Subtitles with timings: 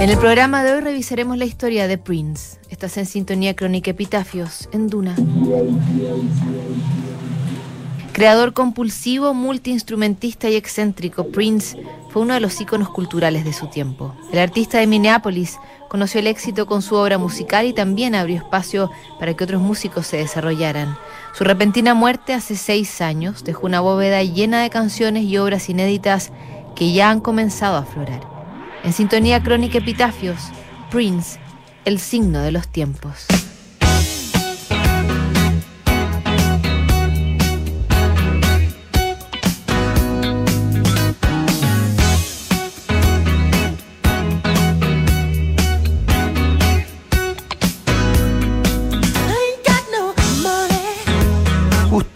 [0.00, 2.58] En el programa de hoy revisaremos la historia de Prince.
[2.68, 5.14] Estás en sintonía crónica Epitafios en Duna.
[8.12, 11.78] Creador compulsivo, multiinstrumentista y excéntrico, Prince
[12.10, 14.14] fue uno de los íconos culturales de su tiempo.
[14.32, 15.58] El artista de Minneapolis
[15.88, 20.06] conoció el éxito con su obra musical y también abrió espacio para que otros músicos
[20.08, 20.98] se desarrollaran.
[21.34, 26.30] Su repentina muerte hace seis años dejó una bóveda llena de canciones y obras inéditas
[26.74, 28.33] que ya han comenzado a aflorar.
[28.84, 30.36] En sintonía crónica epitafios,
[30.90, 31.40] Prince,
[31.86, 33.26] el signo de los tiempos.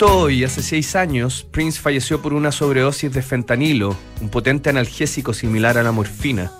[0.00, 5.76] Hoy, hace seis años, Prince falleció por una sobredosis de fentanilo, un potente analgésico similar
[5.76, 6.52] a la morfina.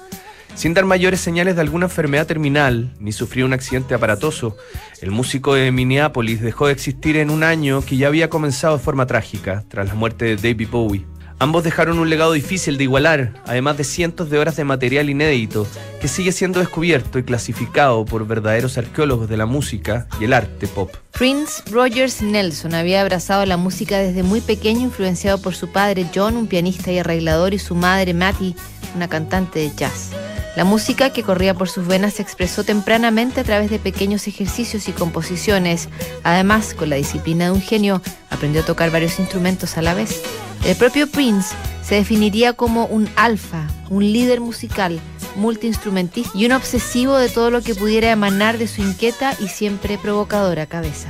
[0.56, 4.56] Sin dar mayores señales de alguna enfermedad terminal, ni sufrir un accidente aparatoso,
[5.00, 8.83] el músico de Minneapolis dejó de existir en un año que ya había comenzado de
[8.83, 11.06] forma trágica, tras la muerte de David Bowie.
[11.41, 15.69] Ambos dejaron un legado difícil de igualar, además de cientos de horas de material inédito
[16.00, 20.67] que sigue siendo descubierto y clasificado por verdaderos arqueólogos de la música y el arte
[20.67, 20.92] pop.
[21.12, 26.36] Prince Rogers Nelson había abrazado la música desde muy pequeño, influenciado por su padre John,
[26.36, 28.56] un pianista y arreglador, y su madre Mattie,
[28.97, 30.11] una cantante de jazz.
[30.56, 34.89] La música que corría por sus venas se expresó tempranamente a través de pequeños ejercicios
[34.89, 35.89] y composiciones.
[36.25, 40.20] Además, con la disciplina de un genio, aprendió a tocar varios instrumentos a la vez.
[40.64, 45.01] El propio Prince se definiría como un alfa, un líder musical,
[45.36, 49.98] multiinstrumentista y un obsesivo de todo lo que pudiera emanar de su inquieta y siempre
[49.98, 51.08] provocadora cabeza.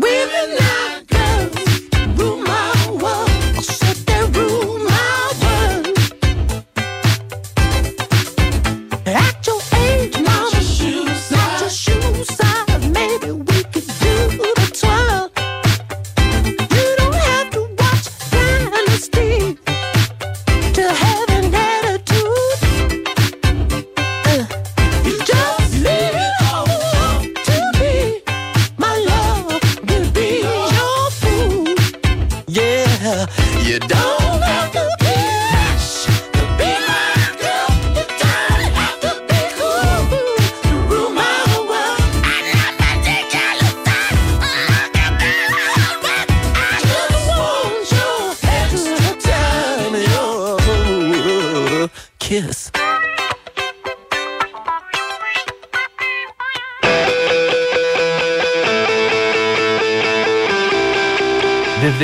[0.00, 0.99] We've been now.
[52.30, 52.70] Desde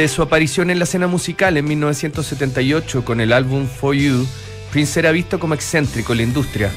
[0.09, 4.27] su aparición en la escena musical en 1978 con el álbum For You,
[4.73, 6.73] Prince era visto como excéntrico en la industria.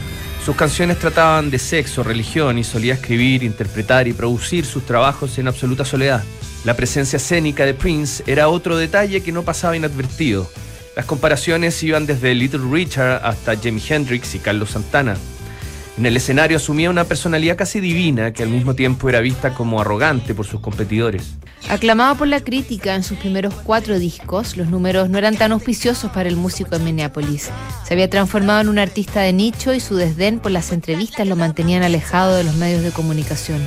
[0.45, 5.47] Sus canciones trataban de sexo, religión y solía escribir, interpretar y producir sus trabajos en
[5.47, 6.23] absoluta soledad.
[6.65, 10.47] La presencia escénica de Prince era otro detalle que no pasaba inadvertido.
[10.99, 15.15] Las comparaciones iban desde Little Richard hasta Jimi Hendrix y Carlos Santana.
[15.97, 19.79] En el escenario asumía una personalidad casi divina que al mismo tiempo era vista como
[19.79, 21.35] arrogante por sus competidores.
[21.69, 26.11] Aclamado por la crítica en sus primeros cuatro discos, los números no eran tan auspiciosos
[26.11, 27.49] para el músico de Minneapolis.
[27.87, 31.37] Se había transformado en un artista de nicho y su desdén por las entrevistas lo
[31.37, 33.61] mantenían alejado de los medios de comunicación.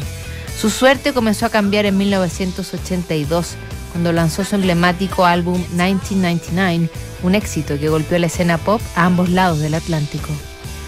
[0.61, 3.57] Su suerte comenzó a cambiar en 1982,
[3.93, 6.89] cuando lanzó su emblemático álbum 1999,
[7.23, 10.29] un éxito que golpeó la escena pop a ambos lados del Atlántico.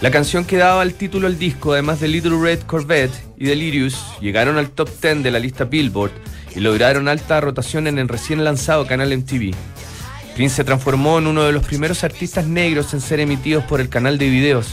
[0.01, 3.97] La canción que daba el título al disco, además de Little Red Corvette y Delirious,
[4.21, 6.13] llegaron al top 10 de la lista Billboard
[6.55, 9.55] y lograron alta rotación en el recién lanzado canal MTV.
[10.35, 13.89] Prince se transformó en uno de los primeros artistas negros en ser emitidos por el
[13.89, 14.69] canal de videos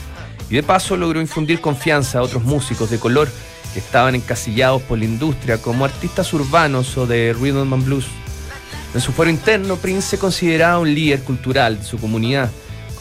[0.49, 3.29] y de paso logró infundir confianza a otros músicos de color
[3.73, 8.07] que estaban encasillados por la industria como artistas urbanos o de rhythm and blues.
[8.93, 12.49] En su foro interno, Prince se consideraba un líder cultural de su comunidad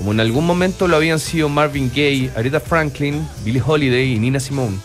[0.01, 4.41] como en algún momento lo habían sido Marvin Gaye, Aretha Franklin, Billie Holiday y Nina
[4.41, 4.79] Simone.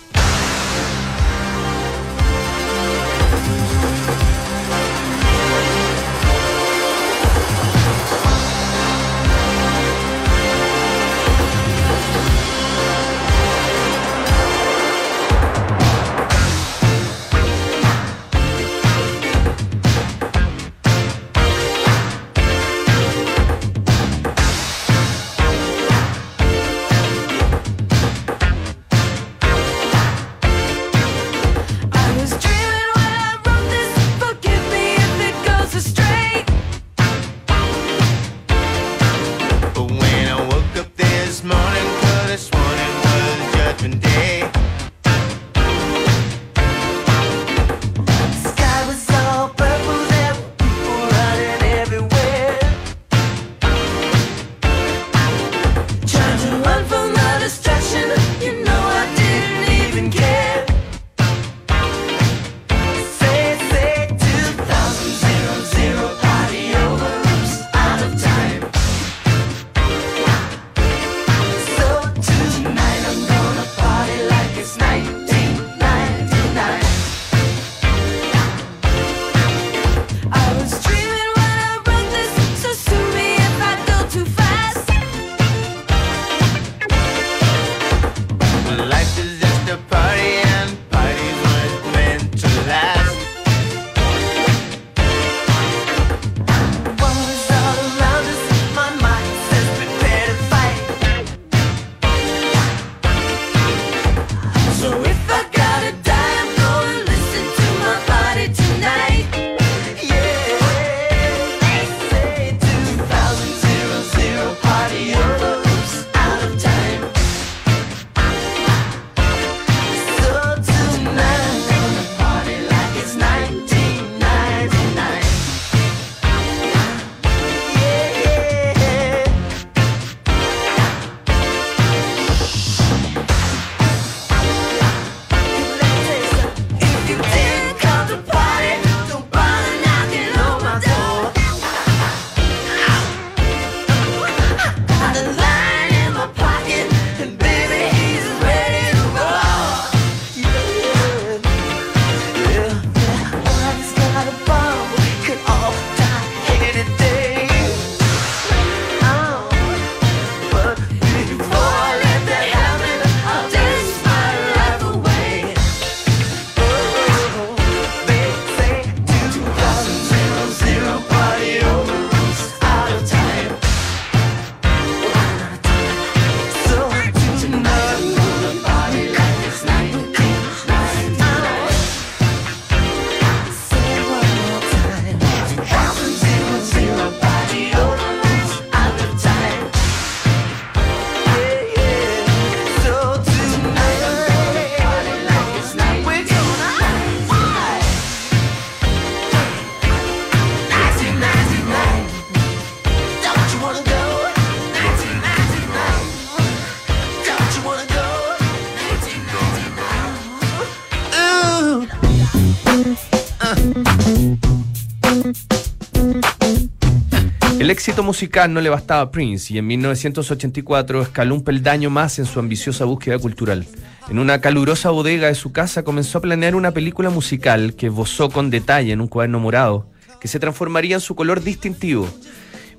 [217.66, 222.20] El éxito musical no le bastaba a Prince y en 1984 escaló un peldaño más
[222.20, 223.66] en su ambiciosa búsqueda cultural.
[224.08, 228.30] En una calurosa bodega de su casa comenzó a planear una película musical que esbozó
[228.30, 229.90] con detalle en un cuaderno morado,
[230.22, 232.08] que se transformaría en su color distintivo.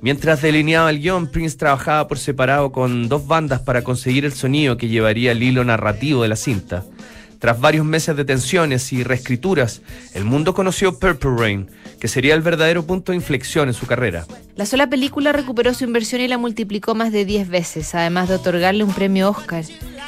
[0.02, 4.76] Mientras delineaba el guion, Prince trabajaba por separado con dos bandas para conseguir el sonido
[4.76, 6.84] que llevaría el hilo narrativo de la cinta.
[7.38, 9.82] Tras varios meses de tensiones y reescrituras,
[10.14, 14.26] el mundo conoció Purple Rain, que sería el verdadero punto de inflexión en su carrera.
[14.54, 18.36] La sola película recuperó su inversión y la multiplicó más de 10 veces, además de
[18.36, 19.64] otorgarle un premio Oscar.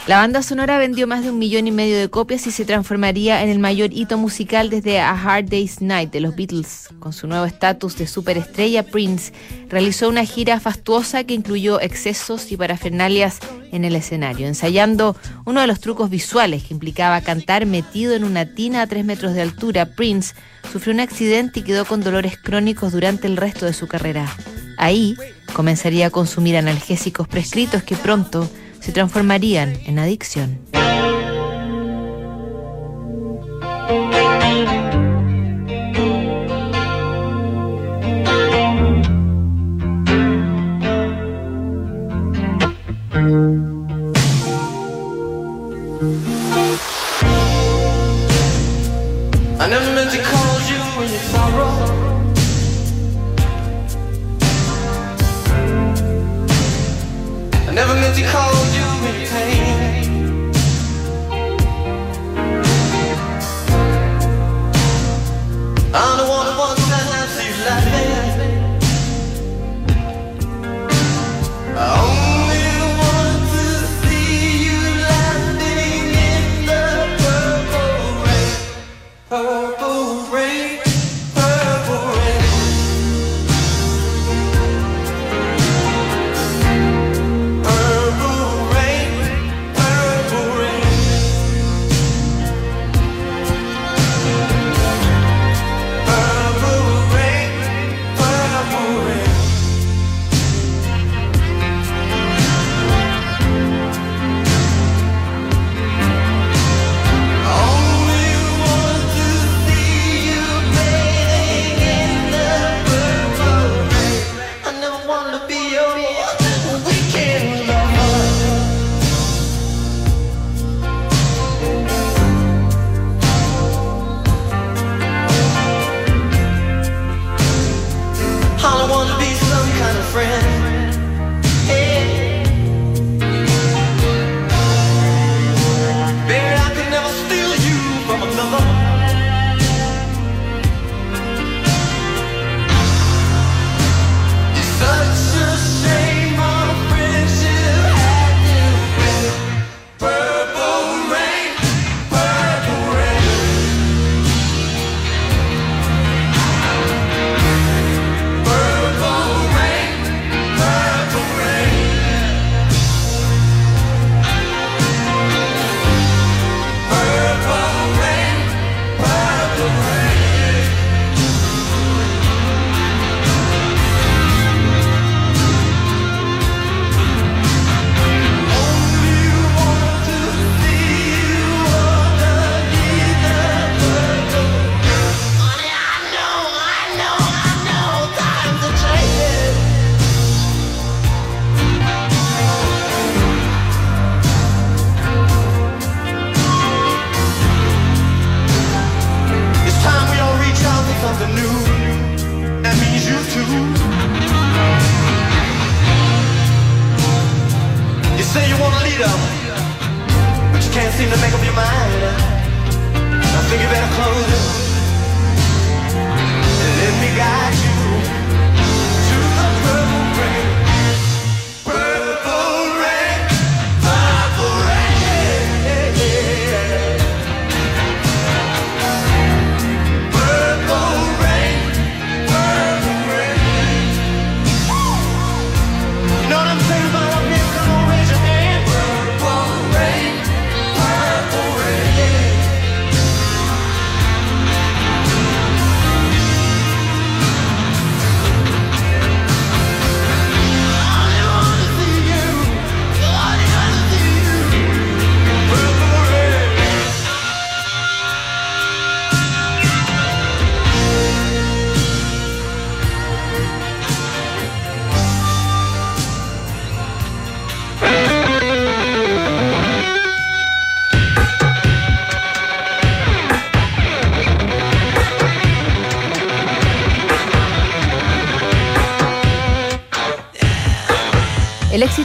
[0.06, 3.42] La banda sonora vendió más de un millón y medio de copias y se transformaría
[3.42, 6.88] en el mayor hito musical desde A Hard Day's Night de los Beatles.
[6.99, 9.35] Con su nuevo estatus de superestrella, Prince
[9.68, 13.40] realizó una gira fastuosa que incluyó excesos y parafernalias
[13.72, 18.46] en el escenario, ensayando uno de los trucos visuales que implicaba cantar metido en una
[18.46, 19.87] tina a tres metros de altura.
[19.87, 20.34] Prince
[20.72, 24.26] sufrió un accidente y quedó con dolores crónicos durante el resto de su carrera.
[24.76, 25.16] Ahí
[25.52, 28.48] comenzaría a consumir analgésicos prescritos que pronto
[28.80, 30.58] se transformarían en adicción.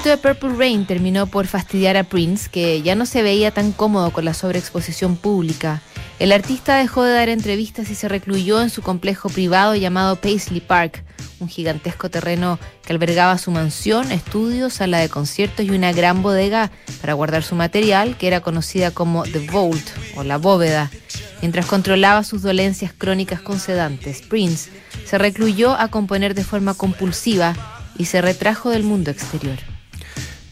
[0.03, 3.71] Éxito de Purple Rain terminó por fastidiar a Prince, que ya no se veía tan
[3.71, 5.81] cómodo con la sobreexposición pública.
[6.19, 10.59] El artista dejó de dar entrevistas y se recluyó en su complejo privado llamado Paisley
[10.59, 11.05] Park,
[11.39, 16.69] un gigantesco terreno que albergaba su mansión, estudios, sala de conciertos y una gran bodega
[16.99, 20.91] para guardar su material, que era conocida como The Vault o la bóveda.
[21.39, 24.69] Mientras controlaba sus dolencias crónicas con sedantes, Prince
[25.05, 27.55] se recluyó a componer de forma compulsiva
[27.97, 29.72] y se retrajo del mundo exterior.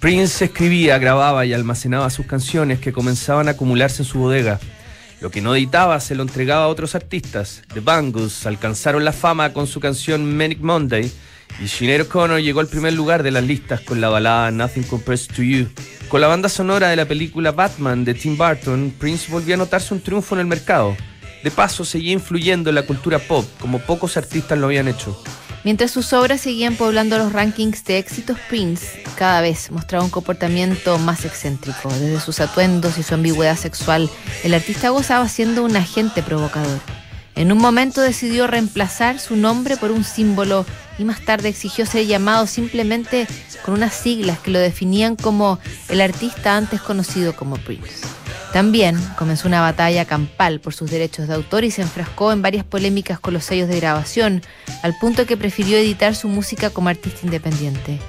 [0.01, 4.59] Prince escribía, grababa y almacenaba sus canciones que comenzaban a acumularse en su bodega.
[5.19, 7.61] Lo que no editaba se lo entregaba a otros artistas.
[7.71, 11.11] The Bangles alcanzaron la fama con su canción Manic Monday
[11.63, 15.27] y Sinead O'Connor llegó al primer lugar de las listas con la balada Nothing Compares
[15.27, 15.67] to You.
[16.09, 19.93] Con la banda sonora de la película Batman de Tim Burton, Prince volvió a notarse
[19.93, 20.97] un triunfo en el mercado.
[21.43, 25.21] De paso, seguía influyendo en la cultura pop, como pocos artistas lo habían hecho.
[25.63, 30.97] Mientras sus obras seguían poblando los rankings de éxitos, Prince cada vez mostraba un comportamiento
[30.97, 31.89] más excéntrico.
[31.89, 34.09] Desde sus atuendos y su ambigüedad sexual,
[34.43, 36.79] el artista gozaba siendo un agente provocador.
[37.35, 40.65] En un momento decidió reemplazar su nombre por un símbolo
[40.97, 43.27] y más tarde exigió ser llamado simplemente
[43.63, 48.20] con unas siglas que lo definían como el artista antes conocido como Prince.
[48.53, 52.65] También comenzó una batalla campal por sus derechos de autor y se enfrascó en varias
[52.65, 54.41] polémicas con los sellos de grabación,
[54.83, 57.99] al punto que prefirió editar su música como artista independiente.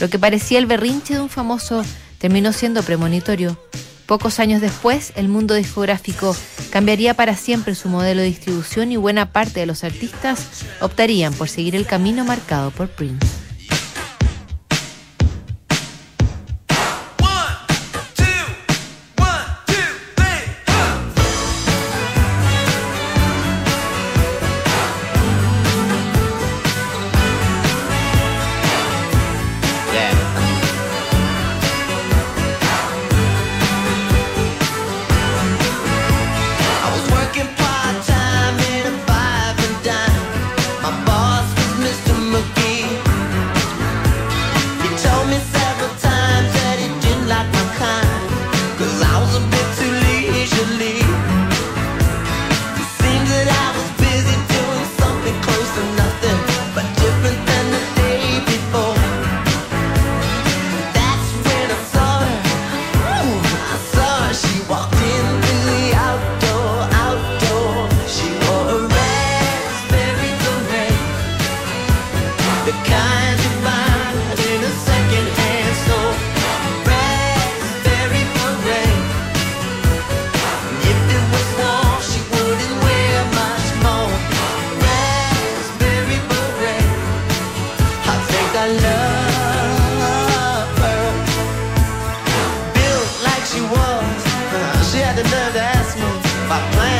[0.00, 1.84] Lo que parecía el berrinche de un famoso
[2.18, 3.60] terminó siendo premonitorio.
[4.06, 6.34] Pocos años después, el mundo discográfico
[6.70, 11.48] cambiaría para siempre su modelo de distribución y buena parte de los artistas optarían por
[11.48, 13.47] seguir el camino marcado por Prince.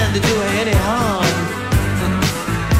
[0.08, 1.26] trying to do her any harm.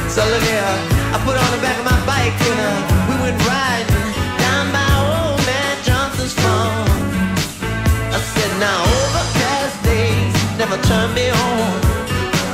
[0.09, 0.75] So look here,
[1.13, 2.73] I put her on the back of my bike and uh,
[3.09, 4.09] we went riding
[4.41, 6.89] down by old man Johnson's farm.
[8.17, 11.81] I said, now overcast days never turn me on,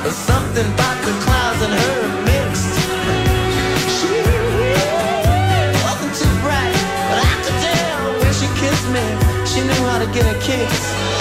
[0.03, 2.75] but something about the clouds and her mixed.
[3.95, 4.11] She
[5.87, 6.79] wasn't too bright,
[7.11, 7.59] but I could
[8.21, 9.07] when she kissed me,
[9.47, 11.14] she knew how to get a kiss.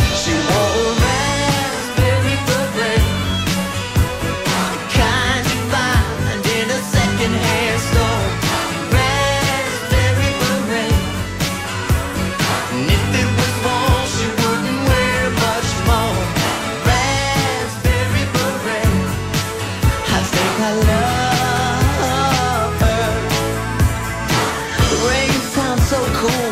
[25.94, 26.50] so cool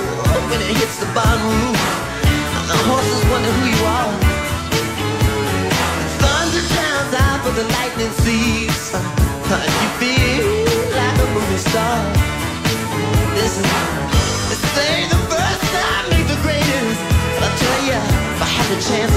[0.49, 1.82] when it hits the bottom roof.
[2.69, 4.13] The horses wonder who you are.
[6.21, 8.82] Thunder drowns out, but the lightning sees.
[9.82, 10.45] You feel
[10.99, 11.97] like a movie star.
[13.38, 13.67] This is
[14.49, 17.01] this ain't the first time, ain't the greatest.
[17.34, 17.99] But I tell you,
[18.34, 19.11] if I had the chance.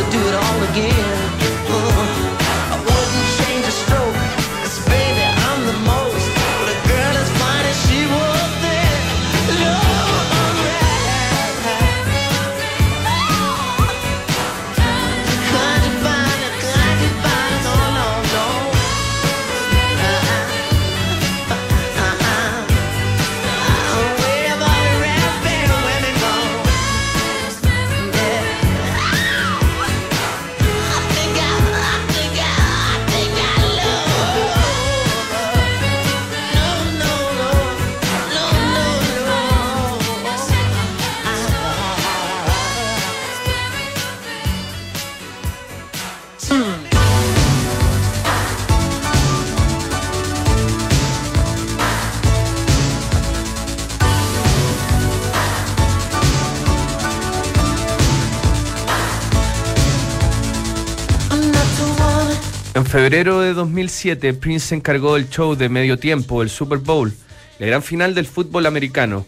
[63.14, 67.14] Febrero de 2007, Prince encargó del show de medio tiempo, el Super Bowl,
[67.60, 69.24] la gran final del fútbol americano.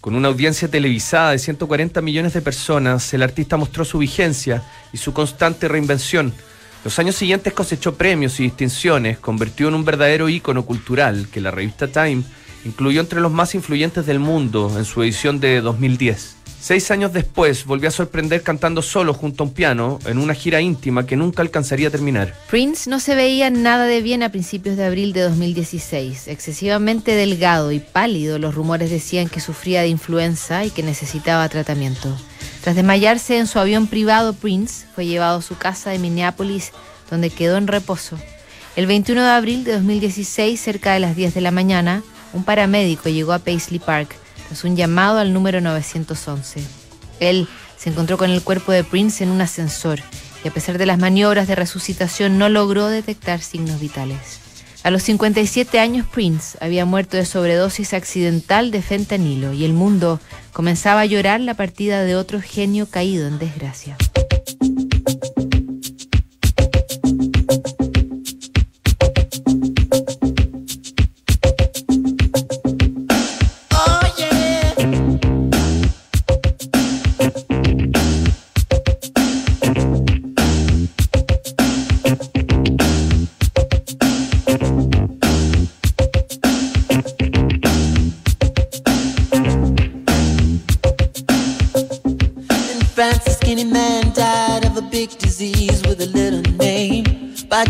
[0.00, 4.62] Con una audiencia televisada de 140 millones de personas, el artista mostró su vigencia
[4.92, 6.32] y su constante reinvención.
[6.84, 11.50] Los años siguientes cosechó premios y distinciones, convirtió en un verdadero ícono cultural que la
[11.50, 12.22] revista Time
[12.64, 16.36] incluyó entre los más influyentes del mundo en su edición de 2010.
[16.66, 20.60] Seis años después volvió a sorprender cantando solo junto a un piano en una gira
[20.60, 22.34] íntima que nunca alcanzaría a terminar.
[22.50, 26.26] Prince no se veía nada de bien a principios de abril de 2016.
[26.26, 32.12] Excesivamente delgado y pálido, los rumores decían que sufría de influenza y que necesitaba tratamiento.
[32.62, 36.72] Tras desmayarse en su avión privado, Prince fue llevado a su casa de Minneapolis,
[37.08, 38.18] donde quedó en reposo.
[38.74, 42.02] El 21 de abril de 2016, cerca de las 10 de la mañana,
[42.32, 46.62] un paramédico llegó a Paisley Park tras un llamado al número 911.
[47.20, 50.00] Él se encontró con el cuerpo de Prince en un ascensor
[50.44, 54.40] y a pesar de las maniobras de resucitación no logró detectar signos vitales.
[54.82, 60.20] A los 57 años Prince había muerto de sobredosis accidental de fentanilo y el mundo
[60.52, 63.96] comenzaba a llorar la partida de otro genio caído en desgracia.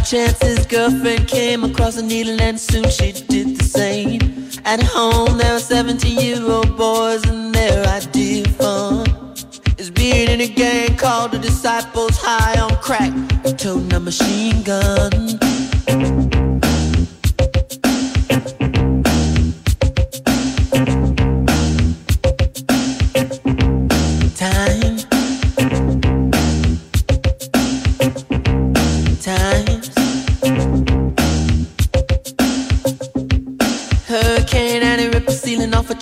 [0.07, 4.21] Chance his girlfriend came across a needle and soon she did the same.
[4.65, 9.35] At home there were 17 year old boys and their idea of fun
[9.79, 13.13] is being in a gang called the Disciples High on Crack,
[13.59, 15.41] toting a machine gun.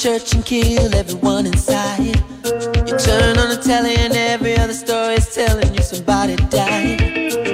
[0.04, 2.04] Church and kill everyone inside.
[2.04, 7.00] You turn on the telly and every other story is telling you somebody died.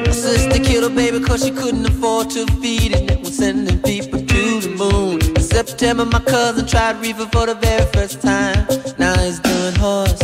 [0.04, 3.20] My sister killed her baby cause she couldn't afford to feed it.
[3.20, 5.20] Was sending people to the moon.
[5.36, 8.66] In September, my cousin tried reefer for the very first time.
[8.98, 10.20] Now he's doing horse.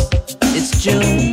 [0.58, 1.25] It's June.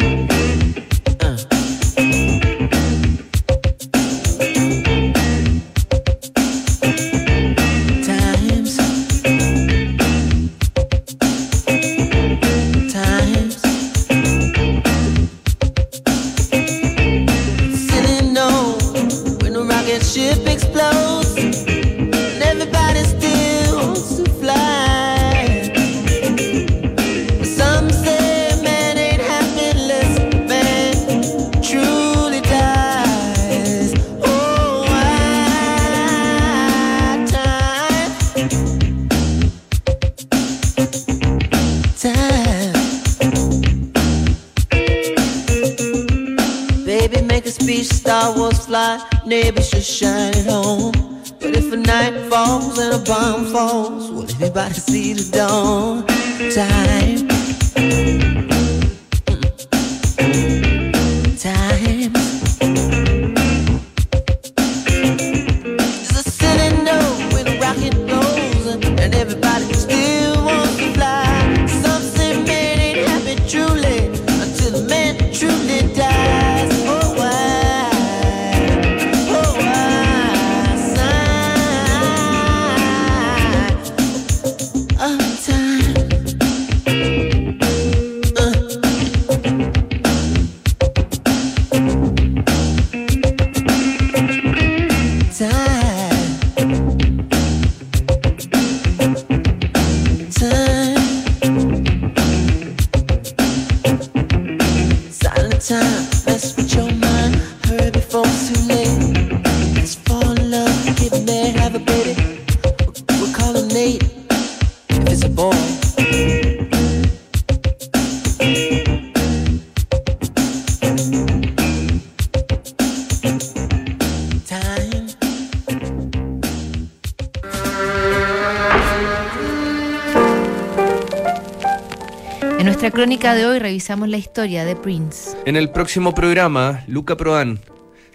[133.14, 135.38] Crónica de hoy revisamos la historia de Prince.
[135.46, 137.60] En el próximo programa, Luca Prodan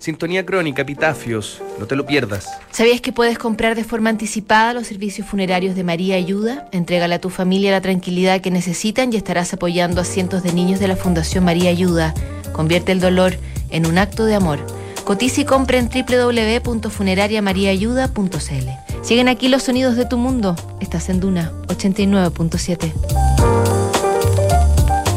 [0.01, 2.49] Sintonía crónica, epitafios, no te lo pierdas.
[2.73, 6.69] ¿Sabías que puedes comprar de forma anticipada los servicios funerarios de María Ayuda?
[6.73, 10.81] Entrégale a tu familia la tranquilidad que necesitan y estarás apoyando a cientos de niños
[10.81, 12.13] de la Fundación María Ayuda.
[12.53, 13.35] Convierte el dolor
[13.71, 14.59] en un acto de amor.
[15.05, 18.69] Cotiza y compra en www.funerariamariaayuda.cl.
[19.03, 20.57] Siguen aquí los sonidos de tu mundo.
[20.81, 23.58] Estás en Duna 89.7.